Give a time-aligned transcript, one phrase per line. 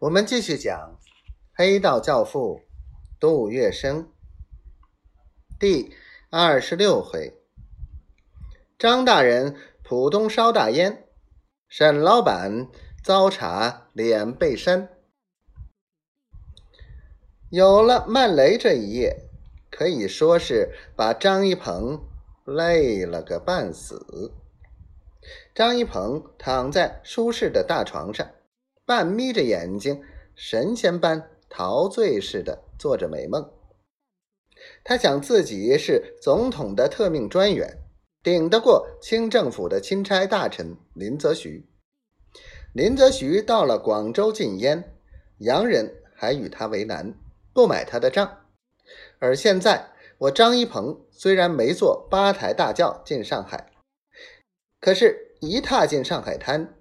[0.00, 0.98] 我们继续讲
[1.52, 2.62] 《黑道教父》
[3.20, 4.06] 杜月笙
[5.58, 5.94] 第
[6.30, 7.38] 二十六回：
[8.78, 11.06] 张大人浦东烧大烟，
[11.68, 12.68] 沈老板
[13.04, 14.88] 遭查脸被扇。
[17.50, 19.28] 有了曼雷这一夜，
[19.70, 22.08] 可以说是把张一鹏
[22.46, 24.32] 累了个半死。
[25.54, 28.26] 张一鹏躺在舒适的大床上。
[28.90, 30.02] 半眯着眼睛，
[30.34, 33.48] 神仙般陶醉似的做着美梦。
[34.82, 37.78] 他想自己是总统的特命专员，
[38.20, 41.68] 顶得过清政府的钦差大臣林则徐。
[42.72, 44.96] 林则徐到了广州禁烟，
[45.38, 47.14] 洋人还与他为难，
[47.54, 48.40] 不买他的账。
[49.20, 53.70] 而现在，我张一鹏虽然没坐八抬大轿进上海，
[54.80, 56.74] 可是，一踏进上海滩，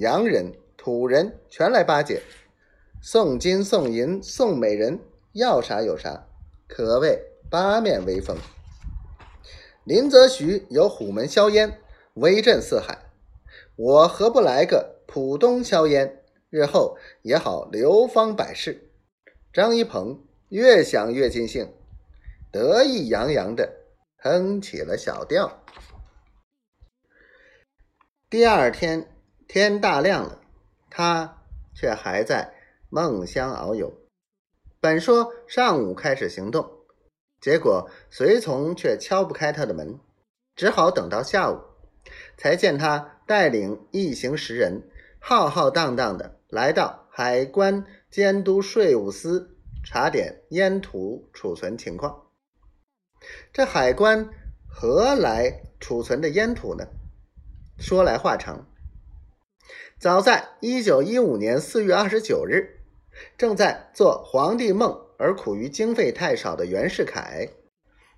[0.00, 0.54] 洋人。
[0.84, 2.20] 土人全来巴结，
[3.00, 4.98] 送金送银送美人，
[5.30, 6.26] 要啥有啥，
[6.66, 8.36] 可谓八面威风。
[9.84, 11.78] 林则徐有虎门销烟，
[12.14, 12.98] 威震四海，
[13.76, 18.90] 我何不来个浦东销烟，日后也好流芳百世？
[19.52, 21.72] 张一鹏越想越尽兴，
[22.50, 23.72] 得意洋洋的
[24.16, 25.62] 哼起了小调。
[28.28, 29.06] 第二天
[29.46, 30.41] 天大亮了。
[30.94, 31.38] 他
[31.74, 32.52] 却还在
[32.90, 33.94] 梦乡遨游。
[34.78, 36.70] 本说上午开始行动，
[37.40, 39.98] 结果随从却敲不开他的门，
[40.54, 41.62] 只好等到下午，
[42.36, 44.82] 才见他带领一行十人，
[45.18, 52.26] 浩浩荡荡的来到海关监督税务司查点烟土储存情况。
[53.50, 54.28] 这海关
[54.68, 56.86] 何来储存的烟土呢？
[57.78, 58.66] 说来话长。
[59.98, 62.80] 早在一九一五年四月二十九日，
[63.38, 67.48] 正在做皇帝梦而苦于经费太少的袁世凯，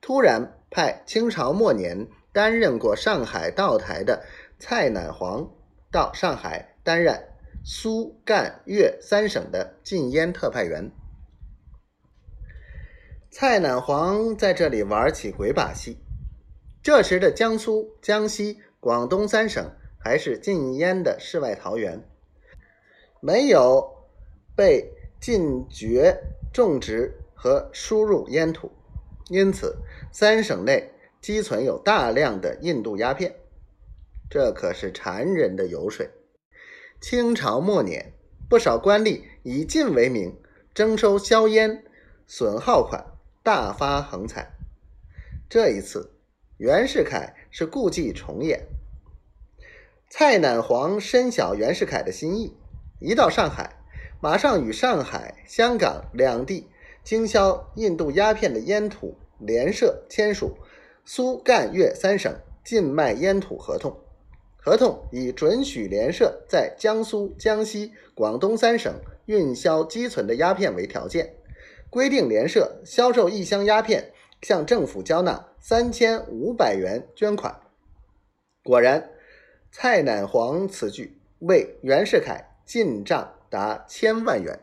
[0.00, 4.24] 突然派清朝末年担任过上海道台的
[4.58, 5.50] 蔡乃煌
[5.90, 7.28] 到上海担任
[7.64, 10.90] 苏赣粤三省的禁烟特派员。
[13.30, 15.98] 蔡乃煌在这里玩起鬼把戏。
[16.82, 19.70] 这时的江苏、江西、广东三省。
[20.02, 22.02] 还是禁烟的世外桃源，
[23.20, 24.08] 没有
[24.56, 24.90] 被
[25.20, 26.18] 禁绝
[26.52, 28.72] 种植和输入烟土，
[29.28, 29.76] 因此
[30.10, 30.90] 三省内
[31.20, 33.34] 积存有大量的印度鸦片。
[34.30, 36.08] 这可是馋人的油水。
[37.00, 38.14] 清朝末年，
[38.48, 40.40] 不少官吏以禁为名
[40.72, 41.84] 征收硝烟，
[42.26, 43.04] 损耗款
[43.42, 44.50] 大发横财。
[45.48, 46.10] 这一次，
[46.56, 48.66] 袁世凯是故伎重演。
[50.12, 52.56] 蔡乃煌深晓袁世凯的心意，
[52.98, 53.76] 一到上海，
[54.20, 56.68] 马上与上海、香港两地
[57.04, 60.58] 经销印度鸦片的烟土联社签署
[61.04, 62.34] 苏赣粤三省
[62.64, 63.96] 禁卖烟土合同。
[64.56, 68.92] 合同以准许联社在江苏、江西、广东三省
[69.26, 71.36] 运销积存的鸦片为条件，
[71.88, 77.60] 规定联社销售一箱鸦片向政府交纳三千五百元捐款。
[78.64, 79.08] 果然。
[79.72, 84.58] 蔡乃煌此举为袁世凯进账达千万元。